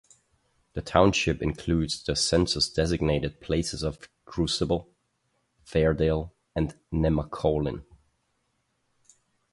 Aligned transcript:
The 0.73 0.81
township 0.81 1.43
includes 1.43 2.01
the 2.01 2.15
census-designated 2.15 3.39
places 3.39 3.83
of 3.83 4.09
Crucible, 4.25 4.89
Fairdale 5.63 6.33
and 6.55 6.75
Nemacolin. 6.91 7.83